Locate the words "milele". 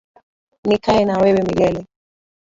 1.43-1.85